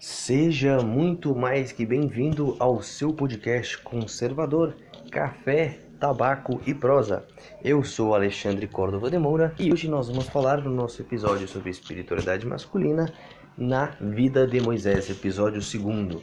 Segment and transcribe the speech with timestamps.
[0.00, 4.76] Seja muito mais que bem-vindo ao seu podcast conservador
[5.10, 7.26] Café, Tabaco e Prosa.
[7.64, 11.70] Eu sou Alexandre Córdova de Moura e hoje nós vamos falar no nosso episódio sobre
[11.70, 13.12] espiritualidade masculina
[13.56, 16.22] na vida de Moisés, episódio segundo.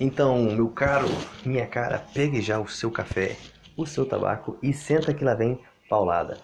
[0.00, 1.08] Então, meu caro,
[1.44, 3.36] minha cara, pegue já o seu café,
[3.76, 5.60] o seu tabaco e senta que lá vem
[5.90, 6.38] paulada.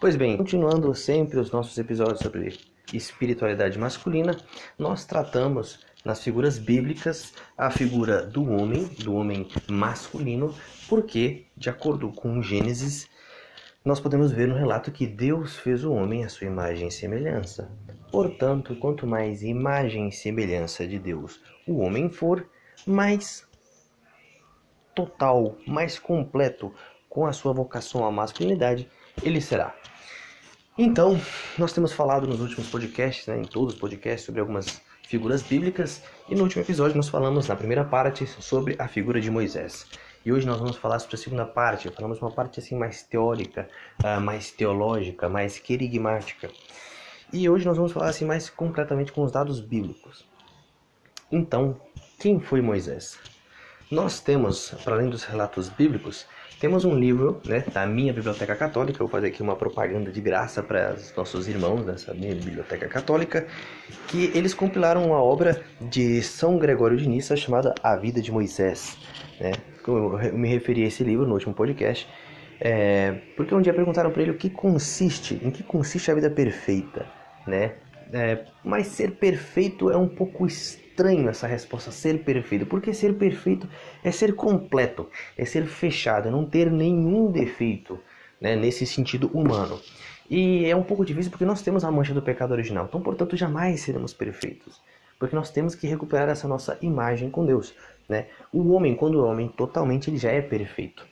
[0.00, 2.58] Pois bem, continuando sempre os nossos episódios sobre
[2.92, 4.36] espiritualidade masculina,
[4.76, 10.54] nós tratamos nas figuras bíblicas a figura do homem, do homem masculino,
[10.88, 13.08] porque, de acordo com Gênesis,
[13.84, 17.70] nós podemos ver no relato que Deus fez o homem à sua imagem e semelhança.
[18.10, 22.46] Portanto, quanto mais imagem e semelhança de Deus o homem for,
[22.86, 23.46] mais
[24.94, 26.74] total, mais completo
[27.08, 28.88] com a sua vocação à masculinidade
[29.22, 29.74] ele será.
[30.76, 31.20] Então,
[31.58, 36.04] nós temos falado nos últimos podcasts, né, em todos os podcasts, sobre algumas figuras bíblicas
[36.28, 39.84] e no último episódio nós falamos na primeira parte sobre a figura de Moisés.
[40.24, 43.68] E hoje nós vamos falar sobre a segunda parte, falamos uma parte assim mais teórica,
[44.04, 46.48] uh, mais teológica, mais querigmática.
[47.32, 50.24] E hoje nós vamos falar assim mais completamente com os dados bíblicos.
[51.32, 51.80] Então,
[52.20, 53.18] quem foi Moisés?
[53.90, 56.24] Nós temos, para além dos relatos bíblicos,
[56.60, 60.62] temos um livro né, da minha biblioteca católica, vou fazer aqui uma propaganda de graça
[60.62, 63.46] para os nossos irmãos dessa minha biblioteca católica,
[64.06, 68.98] que eles compilaram uma obra de São Gregório de Nissa chamada A Vida de Moisés.
[69.40, 69.52] Né?
[69.88, 72.06] Eu me referi a esse livro no último podcast,
[72.60, 76.28] é, porque um dia perguntaram para ele o que consiste, em que consiste a vida
[76.28, 77.06] perfeita,
[77.46, 77.72] né?
[78.12, 83.68] É, mas ser perfeito é um pouco estranho essa resposta, ser perfeito, porque ser perfeito
[84.02, 87.98] é ser completo, é ser fechado, é não ter nenhum defeito,
[88.40, 89.80] né, nesse sentido humano.
[90.28, 93.36] E é um pouco difícil porque nós temos a mancha do pecado original, então, portanto,
[93.36, 94.80] jamais seremos perfeitos,
[95.18, 97.74] porque nós temos que recuperar essa nossa imagem com Deus.
[98.08, 98.26] Né?
[98.52, 101.06] O homem, quando é homem, totalmente ele já é perfeito.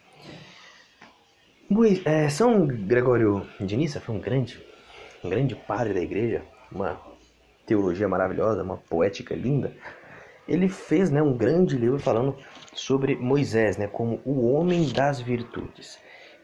[2.05, 4.59] É, São Gregório de Nissa foi um grande,
[5.23, 7.01] um grande padre da igreja, uma
[7.67, 9.73] teologia maravilhosa, uma poética linda,
[10.49, 12.37] ele fez né, um grande livro falando
[12.73, 15.99] sobre Moisés, né, como o homem das virtudes.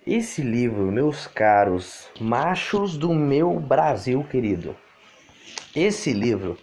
[0.06, 4.76] Esse livro, meus caros machos do meu Brasil querido,
[5.74, 6.58] esse livro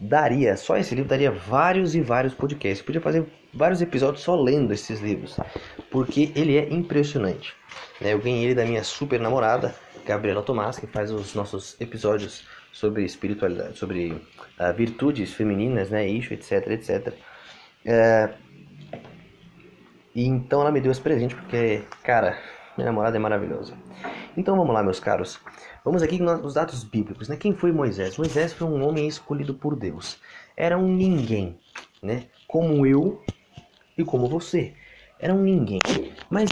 [0.00, 2.84] daria, só esse livro daria vários e vários podcasts.
[2.84, 5.36] Podia fazer vários episódios só lendo esses livros,
[5.90, 7.54] porque ele é impressionante.
[8.00, 9.74] Eu ganhei ele da minha super namorada,
[10.06, 12.46] Gabriela Tomás, que faz os nossos episódios
[12.78, 17.12] sobre espiritualidade, sobre uh, virtudes femininas, né, eixo, etc, etc.
[17.84, 18.32] É,
[20.14, 22.38] e então ela me deu esse presente porque, cara,
[22.76, 23.74] minha namorada é maravilhosa.
[24.36, 25.40] Então vamos lá, meus caros.
[25.84, 27.36] Vamos aqui nos dados bíblicos, né?
[27.36, 28.16] Quem foi Moisés?
[28.16, 30.20] Moisés foi um homem escolhido por Deus.
[30.56, 31.58] Era um ninguém,
[32.00, 32.26] né?
[32.46, 33.20] Como eu
[33.96, 34.74] e como você.
[35.18, 35.80] Era um ninguém.
[36.30, 36.48] Mas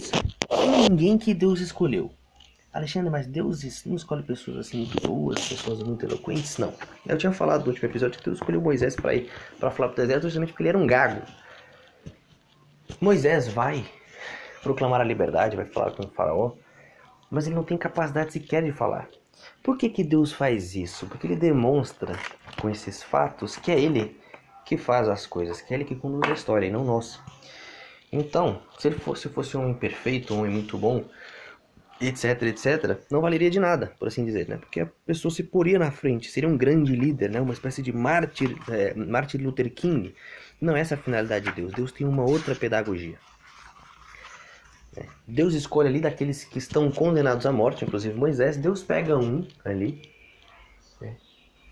[0.50, 2.10] um ninguém que Deus escolheu.
[2.76, 6.58] Alexandre, mas Deus não escolhe pessoas assim muito boas, pessoas muito eloquentes?
[6.58, 6.74] Não.
[7.06, 10.02] Eu tinha falado no último episódio que Deus escolheu Moisés para ir para falar para
[10.02, 11.22] o deserto justamente porque ele era um gago.
[13.00, 13.82] Moisés vai
[14.62, 16.52] proclamar a liberdade, vai falar com o faraó,
[17.30, 19.08] mas ele não tem capacidade sequer de falar.
[19.62, 21.06] Por que, que Deus faz isso?
[21.06, 22.12] Porque ele demonstra
[22.60, 24.20] com esses fatos que é ele
[24.66, 27.20] que faz as coisas, que é ele que conduz a história e não nós.
[28.12, 31.04] Então, se ele fosse, fosse um perfeito, um homem muito bom,
[32.00, 34.56] etc, etc, não valeria de nada, por assim dizer, né?
[34.58, 37.40] Porque a pessoa se poria na frente, seria um grande líder, né?
[37.40, 40.14] Uma espécie de mártir, é, Martin Luther King.
[40.60, 41.72] Não é essa a finalidade de Deus.
[41.72, 43.18] Deus tem uma outra pedagogia.
[44.96, 45.06] É.
[45.26, 48.56] Deus escolhe ali daqueles que estão condenados à morte, inclusive Moisés.
[48.56, 50.02] Deus pega um ali,
[51.00, 51.16] né?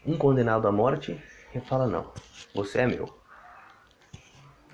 [0.07, 1.19] um condenado à morte,
[1.55, 2.13] e fala: Não,
[2.55, 3.09] você é meu.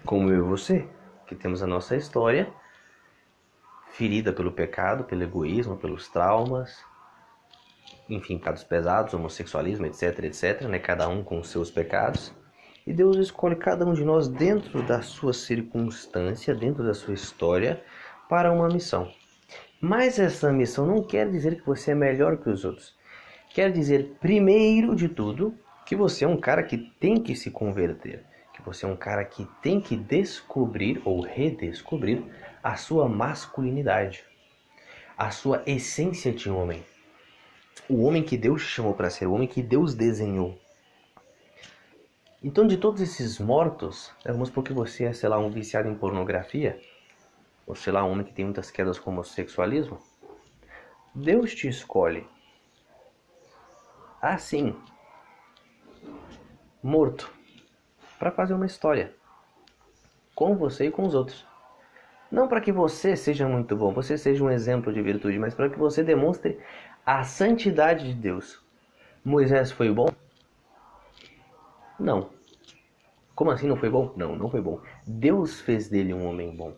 [0.05, 0.89] Como eu e você,
[1.27, 2.53] que temos a nossa história
[3.93, 6.85] ferida pelo pecado, pelo egoísmo, pelos traumas,
[8.09, 10.79] enfim, pecados pesados, homossexualismo, etc, etc, né?
[10.79, 12.33] Cada um com os seus pecados.
[12.87, 17.83] E Deus escolhe cada um de nós dentro da sua circunstância, dentro da sua história,
[18.29, 19.13] para uma missão.
[19.81, 22.97] Mas essa missão não quer dizer que você é melhor que os outros.
[23.51, 25.55] Quer dizer, primeiro de tudo,
[25.85, 28.25] que você é um cara que tem que se converter,
[28.55, 32.23] que você é um cara que tem que descobrir ou redescobrir
[32.63, 34.25] a sua masculinidade,
[35.17, 36.85] a sua essência de homem.
[37.89, 40.59] O homem que Deus chamou para ser, o homem que Deus desenhou.
[42.43, 45.95] Então, de todos esses mortos, vamos supor que você é, sei lá, um viciado em
[45.95, 46.81] pornografia,
[47.67, 49.99] ou sei lá, um homem que tem muitas quedas com homossexualismo,
[51.15, 52.27] Deus te escolhe
[54.23, 54.77] assim,
[56.83, 57.33] morto,
[58.19, 59.15] para fazer uma história
[60.35, 61.50] com você e com os outros.
[62.31, 65.69] Não para que você seja muito bom, você seja um exemplo de virtude, mas para
[65.69, 66.59] que você demonstre
[67.05, 68.63] a santidade de Deus.
[69.25, 70.09] Moisés foi bom?
[71.99, 72.31] Não.
[73.35, 74.13] Como assim não foi bom?
[74.17, 74.81] Não, não foi bom.
[75.05, 76.73] Deus fez dele um homem bom.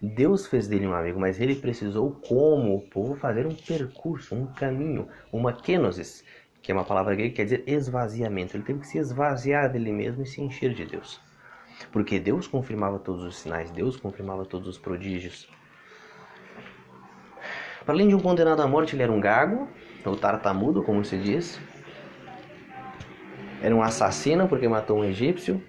[0.00, 4.46] Deus fez dele um amigo, mas ele precisou, como o povo, fazer um percurso, um
[4.46, 6.24] caminho, uma kenosis,
[6.62, 8.56] que é uma palavra grega que quer dizer esvaziamento.
[8.56, 11.20] Ele teve que se esvaziar dele mesmo e se encher de Deus.
[11.92, 15.48] Porque Deus confirmava todos os sinais, Deus confirmava todos os prodígios.
[17.84, 19.68] Para além de um condenado à morte, ele era um gago,
[20.04, 21.58] ou tartamudo, como se diz.
[23.62, 25.62] Era um assassino porque matou um egípcio.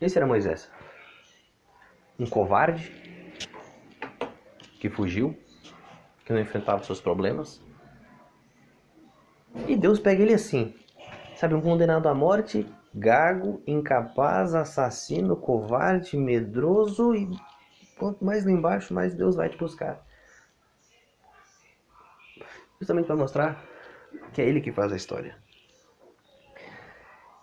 [0.00, 0.70] Esse era Moisés.
[2.18, 2.92] Um covarde
[4.78, 5.36] que fugiu,
[6.24, 7.60] que não enfrentava seus problemas.
[9.66, 10.74] E Deus pega ele assim,
[11.38, 17.30] sabe, um condenado à morte, gago, incapaz, assassino, covarde, medroso e
[17.96, 20.04] quanto mais lá embaixo, mais Deus vai te buscar.
[22.80, 23.64] Justamente para mostrar
[24.32, 25.36] que é Ele que faz a história.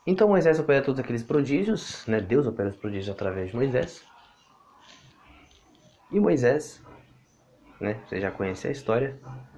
[0.06, 2.20] Então Moisés opera todos aqueles prodígios, né?
[2.20, 4.04] Deus opera os prodígios através de Moisés.
[6.12, 6.84] E Moisés,
[7.80, 8.00] né?
[8.06, 9.18] Você já conhece a história.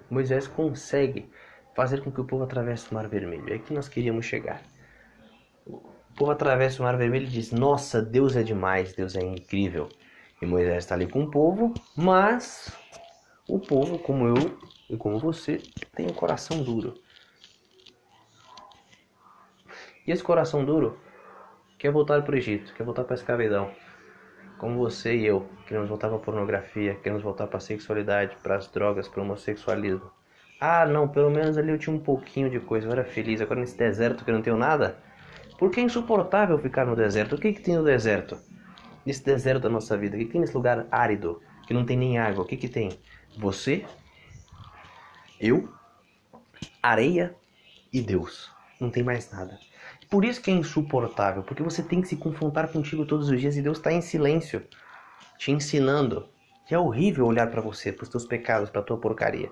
[0.10, 1.30] Moisés consegue
[1.78, 3.54] fazer com que o povo atravesse o Mar Vermelho.
[3.54, 4.64] É que nós queríamos chegar.
[5.64, 5.80] O
[6.18, 9.88] povo atravessa o Mar Vermelho e diz: Nossa, Deus é demais, Deus é incrível.
[10.42, 12.76] E Moisés está ali com o povo, mas
[13.48, 14.58] o povo, como eu
[14.90, 15.62] e como você,
[15.96, 16.96] tem um coração duro.
[20.06, 21.00] E esse coração duro
[21.78, 23.72] quer voltar para o Egito, quer voltar para a escravidão.
[24.58, 28.56] Como você e eu, queremos voltar para a pornografia, queremos voltar para a sexualidade, para
[28.56, 30.17] as drogas, para o homossexualismo.
[30.60, 33.42] Ah, não, pelo menos ali eu tinha um pouquinho de coisa, eu era feliz.
[33.42, 34.98] Agora nesse deserto que eu não tenho nada.
[35.58, 37.36] Porque é insuportável ficar no deserto.
[37.36, 38.38] O que, que tem no deserto?
[39.06, 41.96] Nesse deserto da nossa vida, o que, que tem nesse lugar árido, que não tem
[41.96, 42.44] nem água?
[42.44, 42.90] O que, que tem?
[43.38, 43.86] Você,
[45.40, 45.70] eu,
[46.82, 47.36] areia
[47.94, 48.52] e Deus.
[48.80, 49.58] Não tem mais nada.
[50.10, 53.58] Por isso que é insuportável, porque você tem que se confrontar contigo todos os dias
[53.58, 54.64] e Deus está em silêncio,
[55.38, 56.28] te ensinando.
[56.68, 59.50] Que é horrível olhar para você, para os teus pecados, para tua porcaria.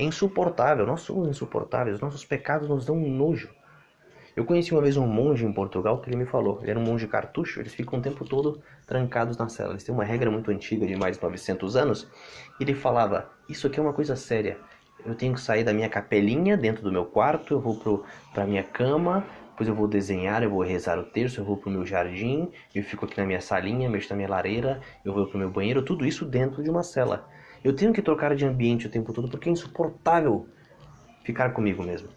[0.00, 3.50] É insuportável, nós somos insuportáveis, os nossos pecados nos dão um nojo.
[4.36, 6.84] Eu conheci uma vez um monge em Portugal que ele me falou, ele era um
[6.84, 9.70] monge cartucho, eles ficam o tempo todo trancados na cela.
[9.70, 12.08] Eles têm uma regra muito antiga de mais de 900 anos.
[12.60, 14.56] E ele falava: Isso aqui é uma coisa séria.
[15.04, 18.62] Eu tenho que sair da minha capelinha dentro do meu quarto, eu vou para minha
[18.62, 22.52] cama, depois eu vou desenhar, eu vou rezar o terço, eu vou pro meu jardim,
[22.72, 25.82] eu fico aqui na minha salinha, mexo na minha lareira, eu vou pro meu banheiro,
[25.82, 27.28] tudo isso dentro de uma cela.
[27.62, 30.48] Eu tenho que trocar de ambiente o tempo todo porque é insuportável
[31.24, 32.08] ficar comigo mesmo.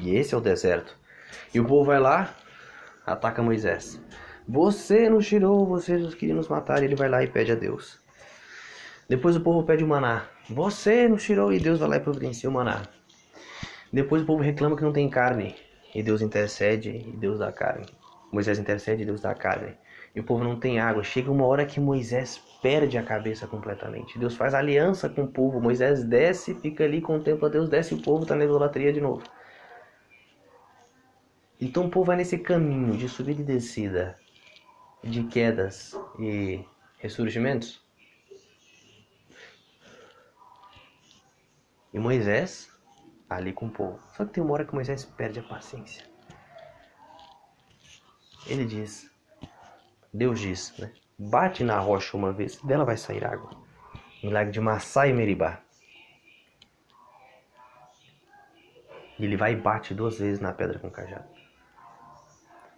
[0.00, 0.96] E esse é o deserto.
[1.52, 2.34] E o povo vai lá,
[3.04, 4.00] ataca Moisés.
[4.48, 6.82] Você nos tirou, vocês queriam nos matar.
[6.82, 8.00] E ele vai lá e pede a Deus.
[9.08, 10.24] Depois o povo pede o maná.
[10.48, 12.82] Você nos tirou e Deus vai lá e providencia o maná.
[13.92, 15.56] Depois o povo reclama que não tem carne.
[15.94, 17.86] E Deus intercede e Deus dá carne.
[18.32, 19.76] Moisés intercede e Deus dá carne.
[20.16, 21.04] E o povo não tem água.
[21.04, 24.18] Chega uma hora que Moisés perde a cabeça completamente.
[24.18, 25.60] Deus faz aliança com o povo.
[25.60, 29.22] Moisés desce, fica ali, contempla Deus, desce o povo está na idolatria de novo.
[31.60, 34.18] Então o povo vai nesse caminho de subida e descida,
[35.04, 36.64] de quedas e
[36.98, 37.84] ressurgimentos.
[41.92, 42.70] E Moisés
[43.28, 44.00] ali com o povo.
[44.16, 46.06] Só que tem uma hora que Moisés perde a paciência.
[48.46, 49.10] Ele diz,
[50.16, 50.90] Deus diz, né?
[51.18, 53.50] Bate na rocha uma vez, dela vai sair água.
[54.22, 55.60] Milagre de Massai Meribá.
[59.20, 61.24] Ele vai e bate duas vezes na pedra com o cajado.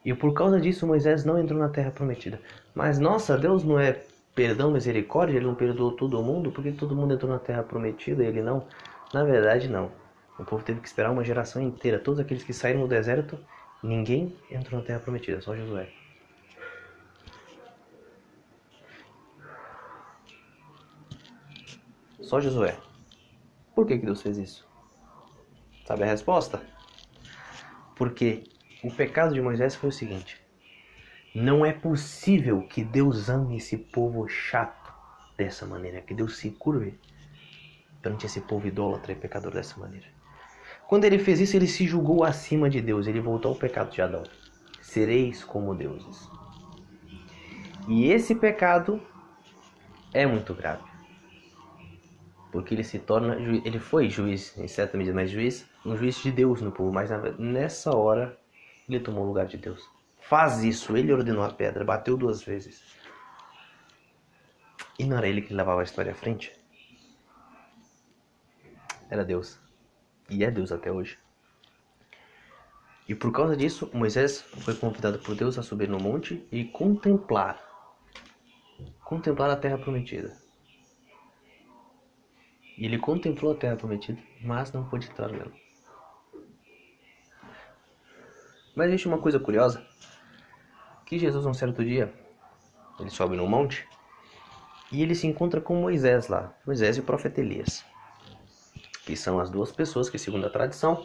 [0.04, 2.40] E por causa disso Moisés não entrou na terra prometida.
[2.74, 4.00] Mas nossa, Deus não é
[4.34, 8.26] perdão, misericórdia, ele não perdoou todo mundo, porque todo mundo entrou na terra prometida e
[8.26, 8.66] ele não?
[9.14, 9.92] Na verdade, não.
[10.38, 12.00] O povo teve que esperar uma geração inteira.
[12.00, 13.38] Todos aqueles que saíram do deserto,
[13.80, 15.88] ninguém entrou na terra prometida, só Josué.
[22.28, 22.76] Só Josué.
[23.74, 24.68] Por que, que Deus fez isso?
[25.86, 26.60] Sabe a resposta?
[27.96, 28.44] Porque
[28.84, 30.38] o pecado de Moisés foi o seguinte:
[31.34, 34.92] não é possível que Deus ame esse povo chato
[35.38, 37.00] dessa maneira, que Deus se curve
[38.02, 40.06] perante esse povo idólatra e pecador dessa maneira.
[40.86, 44.02] Quando ele fez isso, ele se julgou acima de Deus, ele voltou ao pecado de
[44.02, 44.24] Adão.
[44.82, 46.28] Sereis como deuses.
[47.88, 49.00] E esse pecado
[50.12, 50.87] é muito grave.
[52.50, 56.32] Porque ele se torna, ele foi juiz, em certa medida, mas juiz, um juiz de
[56.32, 56.92] Deus no povo.
[56.92, 58.38] Mas nessa hora,
[58.88, 59.88] ele tomou o lugar de Deus.
[60.20, 62.82] Faz isso, ele ordenou a pedra, bateu duas vezes.
[64.98, 66.52] E não era ele que levava a história à frente?
[69.10, 69.58] Era Deus.
[70.28, 71.18] E é Deus até hoje.
[73.08, 77.68] E por causa disso, Moisés foi convidado por Deus a subir no monte e contemplar
[79.08, 80.36] contemplar a terra prometida.
[82.78, 85.52] Ele contemplou a terra prometida, mas não pôde entrar nela.
[88.74, 89.84] Mas existe uma coisa curiosa,
[91.04, 92.14] que Jesus um certo dia,
[93.00, 93.88] ele sobe no monte
[94.92, 97.84] e ele se encontra com Moisés lá, Moisés e o profeta Elias,
[99.04, 101.04] que são as duas pessoas que, segundo a tradição,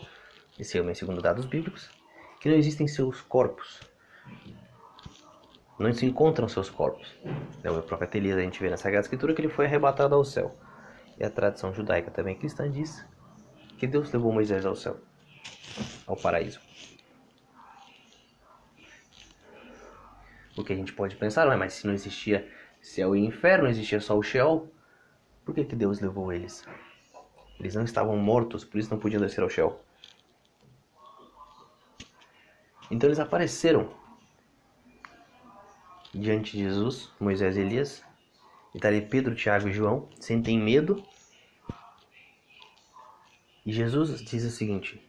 [0.60, 1.90] e segundo dados bíblicos,
[2.40, 3.80] que não existem seus corpos,
[5.80, 7.12] não se encontram seus corpos.
[7.64, 10.24] É o profeta Elias a gente vê na Sagrada Escritura que ele foi arrebatado ao
[10.24, 10.56] céu.
[11.18, 13.06] E a tradição judaica também cristã diz
[13.78, 14.98] que Deus levou Moisés ao céu,
[16.08, 16.60] ao paraíso.
[20.56, 22.50] O que a gente pode pensar, mas se não existia
[22.82, 24.72] céu e inferno, existia só o Sheol,
[25.44, 26.66] por que, que Deus levou eles?
[27.60, 29.82] Eles não estavam mortos, por isso não podiam descer ao Sheol.
[32.92, 33.90] Então eles apareceram
[36.14, 38.04] diante de Jesus, Moisés e Elias.
[38.74, 41.04] E tá ali Pedro, Tiago e João, sentem medo.
[43.66, 45.02] E Jesus diz o seguinte: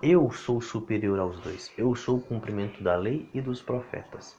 [0.00, 1.70] Eu sou superior aos dois.
[1.76, 4.36] Eu sou o cumprimento da lei e dos profetas.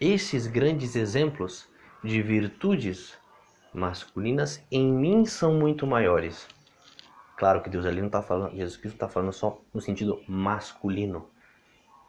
[0.00, 1.68] Esses grandes exemplos
[2.04, 3.18] de virtudes
[3.74, 6.46] masculinas em mim são muito maiores.
[7.36, 11.28] Claro que Deus ali não está falando, Jesus Cristo está falando só no sentido masculino,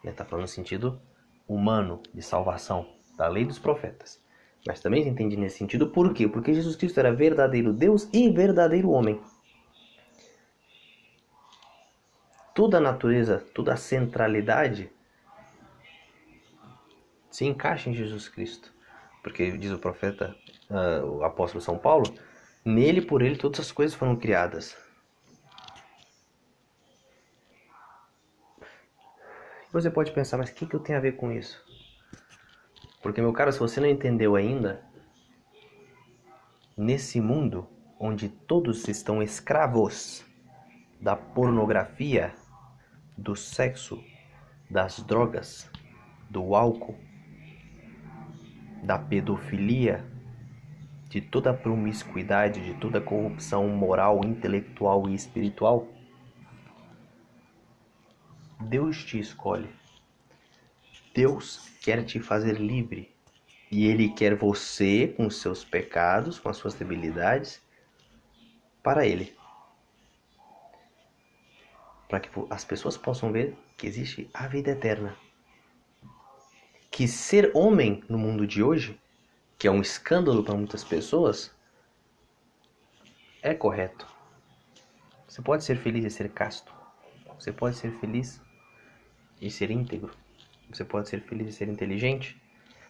[0.03, 1.00] está falando no sentido
[1.48, 4.20] humano de salvação, da lei dos profetas.
[4.65, 6.27] Mas também se entende nesse sentido por quê?
[6.27, 9.21] Porque Jesus Cristo era verdadeiro Deus e verdadeiro homem.
[12.53, 14.91] Toda a natureza, toda a centralidade
[17.31, 18.73] se encaixa em Jesus Cristo.
[19.23, 20.35] Porque diz o profeta,
[20.69, 22.13] uh, o apóstolo São Paulo,
[22.65, 24.77] nele por ele todas as coisas foram criadas.
[29.71, 31.63] Você pode pensar, mas o que, que eu tenho a ver com isso?
[33.01, 34.84] Porque, meu caro, se você não entendeu ainda,
[36.75, 37.68] nesse mundo
[38.00, 40.25] onde todos estão escravos
[41.00, 42.34] da pornografia,
[43.18, 44.01] do sexo,
[44.70, 45.70] das drogas,
[46.29, 46.98] do álcool,
[48.84, 50.06] da pedofilia,
[51.10, 55.88] de toda promiscuidade, de toda corrupção moral, intelectual e espiritual,
[58.62, 59.78] Deus te escolhe.
[61.13, 63.13] Deus quer te fazer livre.
[63.71, 67.61] E Ele quer você com seus pecados, com as suas debilidades,
[68.81, 69.35] para Ele.
[72.07, 75.15] Para que as pessoas possam ver que existe a vida eterna.
[76.89, 78.99] Que ser homem no mundo de hoje,
[79.57, 81.53] que é um escândalo para muitas pessoas,
[83.41, 84.07] é correto.
[85.27, 86.73] Você pode ser feliz e ser casto.
[87.39, 88.41] Você pode ser feliz
[89.39, 90.11] e ser íntegro.
[90.71, 92.41] Você pode ser feliz e ser inteligente.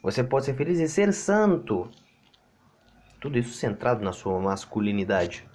[0.03, 1.89] Você pode ser feliz e ser santo.
[3.19, 5.47] Tudo isso centrado na sua masculinidade.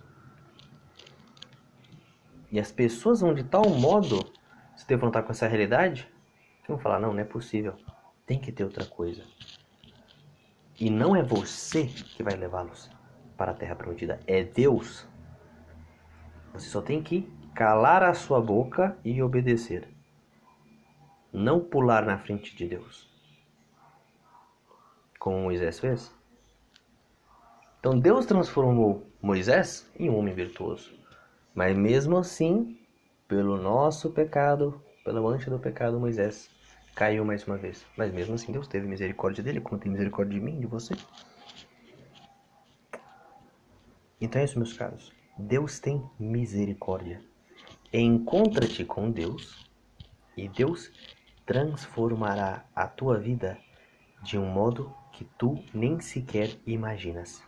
[2.51, 4.25] E as pessoas vão de tal modo
[4.77, 6.09] se defrontar com essa realidade
[6.63, 7.75] que vão falar: não, não é possível.
[8.27, 9.23] Tem que ter outra coisa.
[10.79, 12.91] E não é você que vai levá-los
[13.37, 15.07] para a terra prometida, é Deus.
[16.53, 19.94] Você só tem que calar a sua boca e obedecer
[21.35, 23.11] não pular na frente de Deus.
[25.19, 26.15] Como Moisés fez.
[27.81, 30.95] Então Deus transformou Moisés em um homem virtuoso.
[31.53, 32.79] Mas mesmo assim,
[33.27, 36.49] pelo nosso pecado, pela mancha do pecado, Moisés
[36.95, 37.85] caiu mais uma vez.
[37.97, 40.95] Mas mesmo assim, Deus teve misericórdia dele, como tem misericórdia de mim, de você.
[44.21, 45.13] Então é isso, meus caros.
[45.37, 47.21] Deus tem misericórdia.
[47.93, 49.69] Encontra-te com Deus
[50.37, 50.91] e Deus
[51.47, 53.59] transformará a tua vida
[54.23, 57.43] de um modo que tu nem sequer imaginas.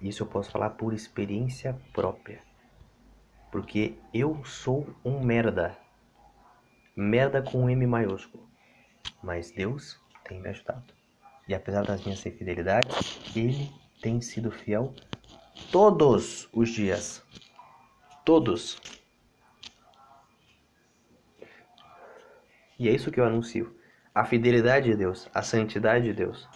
[0.00, 2.40] Isso eu posso falar por experiência própria.
[3.50, 5.76] Porque eu sou um merda.
[6.94, 8.46] Merda com M maiúsculo.
[9.22, 10.92] Mas Deus tem me ajudado.
[11.48, 13.72] E apesar das minhas infidelidades, Ele
[14.02, 14.94] tem sido fiel
[15.72, 17.24] todos os dias.
[18.24, 18.80] Todos.
[22.78, 23.76] E é isso que eu anuncio:
[24.14, 26.48] a fidelidade de Deus, a santidade de Deus.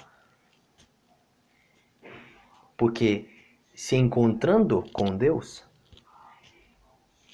[2.77, 3.29] Porque
[3.75, 5.65] se encontrando com Deus,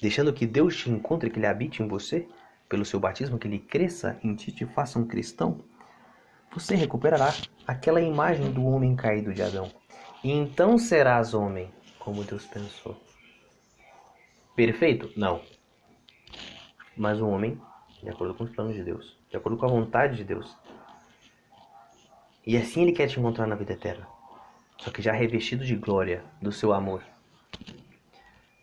[0.01, 2.27] deixando que Deus te encontre, que Ele habite em você,
[2.67, 5.63] pelo seu batismo, que Ele cresça em ti, te faça um cristão,
[6.51, 7.33] você recuperará
[7.67, 9.71] aquela imagem do homem caído de Adão.
[10.23, 12.99] E então serás homem, como Deus pensou.
[14.55, 15.11] Perfeito?
[15.15, 15.41] Não.
[16.97, 17.59] Mas um homem,
[18.01, 20.55] de acordo com os planos de Deus, de acordo com a vontade de Deus.
[22.45, 24.07] E assim Ele quer te encontrar na vida eterna.
[24.77, 27.03] Só que já revestido de glória, do seu amor.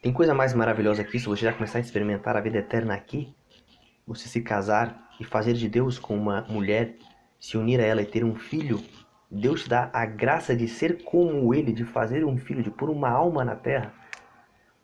[0.00, 1.28] Tem coisa mais maravilhosa que isso?
[1.28, 3.34] Você já começar a experimentar a vida eterna aqui?
[4.06, 6.96] Você se casar e fazer de Deus com uma mulher
[7.38, 8.82] se unir a ela e ter um filho,
[9.30, 12.88] Deus te dá a graça de ser como ele, de fazer um filho, de pôr
[12.88, 13.92] uma alma na terra,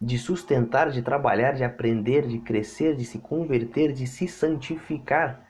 [0.05, 5.47] de sustentar, de trabalhar, de aprender, de crescer, de se converter, de se santificar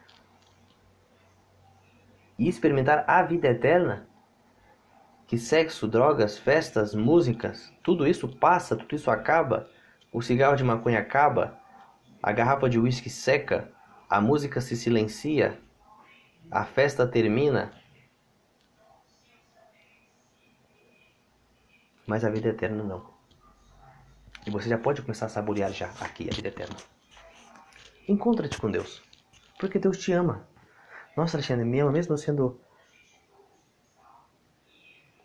[2.39, 4.07] e experimentar a vida eterna.
[5.27, 9.71] Que sexo, drogas, festas, músicas, tudo isso passa, tudo isso acaba.
[10.13, 11.59] O cigarro de maconha acaba,
[12.23, 13.73] a garrafa de uísque seca,
[14.07, 15.59] a música se silencia,
[16.51, 17.73] a festa termina,
[22.07, 23.12] mas a vida eterna não.
[24.47, 26.77] E você já pode começar a saborear já aqui a vida eterna.
[28.09, 29.03] Encontra-te com Deus,
[29.59, 30.47] porque Deus te ama.
[31.17, 32.61] Nossa, Alexandre, me ama mesmo sendo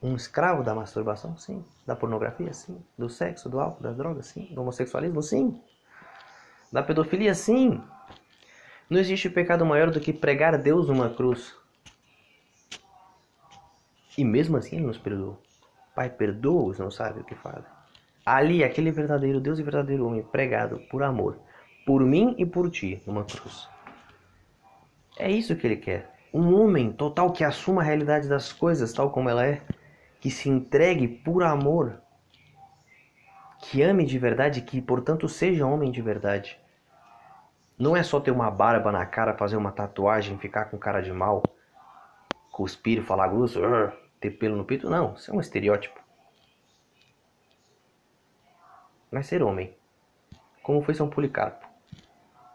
[0.01, 1.37] um escravo da masturbação?
[1.37, 1.65] Sim.
[1.85, 2.53] Da pornografia?
[2.53, 2.83] Sim.
[2.97, 4.27] Do sexo, do álcool, das drogas?
[4.27, 4.45] Sim.
[4.53, 5.21] Do homossexualismo?
[5.23, 5.59] Sim.
[6.71, 7.33] Da pedofilia?
[7.33, 7.83] Sim.
[8.89, 11.55] Não existe pecado maior do que pregar Deus numa cruz.
[14.17, 15.41] E mesmo assim ele nos perdoou.
[15.95, 17.76] Pai, perdoa-os, não sabe o que fazem.
[18.29, 21.39] Ali, aquele verdadeiro Deus e verdadeiro homem pregado por amor,
[21.85, 23.69] por mim e por ti, numa cruz.
[25.17, 26.13] É isso que ele quer.
[26.33, 29.61] Um homem total que assuma a realidade das coisas tal como ela é,
[30.19, 32.01] que se entregue por amor,
[33.61, 36.59] que ame de verdade, que portanto seja homem de verdade.
[37.79, 41.13] Não é só ter uma barba na cara, fazer uma tatuagem, ficar com cara de
[41.13, 41.41] mal,
[42.51, 43.61] cuspir, falar grosso,
[44.19, 44.89] ter pelo no peito.
[44.89, 46.06] Não, isso é um estereótipo.
[49.11, 49.75] Mas ser homem.
[50.61, 51.65] Como foi São Policarpo.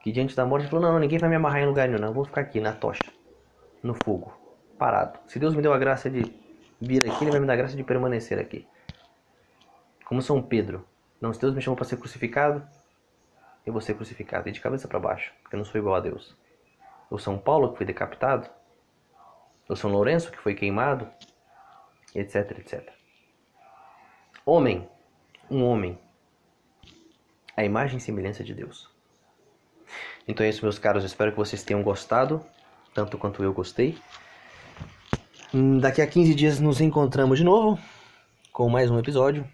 [0.02, 2.08] Que diante da morte falou, não, ninguém vai me amarrar em lugar nenhum, não.
[2.08, 3.04] Eu vou ficar aqui na tocha,
[3.82, 4.32] no fogo,
[4.78, 5.18] parado.
[5.28, 6.22] Se Deus me deu a graça de
[6.80, 8.66] vir aqui, Ele vai me dar a graça de permanecer aqui.
[10.04, 10.84] Como São Pedro.
[11.20, 12.66] Não, se Deus me chamou para ser crucificado,
[13.64, 16.00] eu vou ser crucificado e de cabeça para baixo, porque eu não sou igual a
[16.00, 16.36] Deus.
[17.08, 18.50] Ou São Paulo que foi decapitado,
[19.68, 21.08] ou São Lourenço que foi queimado,
[22.14, 22.92] etc, etc.
[24.44, 24.88] Homem,
[25.48, 25.96] um homem,
[27.56, 28.90] a imagem e semelhança de Deus.
[30.26, 31.04] Então é isso, meus caros.
[31.04, 32.44] espero que vocês tenham gostado,
[32.94, 33.98] tanto quanto eu gostei.
[35.52, 37.78] Hum, daqui a 15 dias nos encontramos de novo
[38.52, 39.46] com mais um episódio.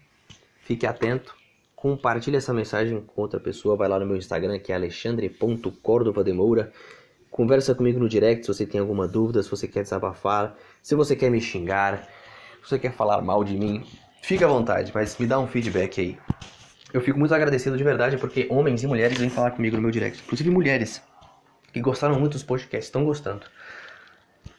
[0.61, 1.39] Fique atento
[1.79, 6.73] compartilhe essa mensagem com outra pessoa, vai lá no meu Instagram que é alexandre.cordovademoura.
[7.31, 11.15] Conversa comigo no direct se você tem alguma dúvida, se você quer desabafar, se você
[11.15, 12.03] quer me xingar,
[12.61, 13.85] se você quer falar mal de mim,
[14.21, 16.17] fica à vontade, mas me dá um feedback aí.
[16.91, 19.91] Eu fico muito agradecido de verdade porque homens e mulheres vêm falar comigo no meu
[19.91, 21.01] direct, inclusive mulheres
[21.71, 23.45] que gostaram muito dos podcasts, estão gostando.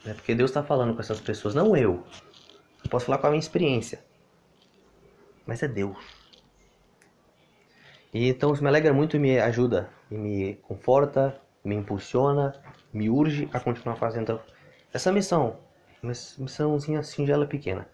[0.07, 2.05] É porque Deus está falando com essas pessoas, não eu.
[2.85, 4.01] Eu posso falar com a minha experiência,
[5.45, 5.97] mas é Deus.
[8.15, 12.55] E então isso me alegra muito e me ajuda, e me conforta, me impulsiona,
[12.93, 14.41] me urge a continuar fazendo
[14.93, 15.59] essa missão,
[16.03, 17.89] uma missãozinha singela pequena.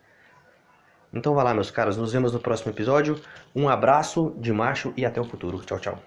[1.17, 3.19] Então vai lá, meus caros, nos vemos no próximo episódio.
[3.55, 5.59] Um abraço de macho e até o futuro.
[5.65, 6.07] Tchau, tchau.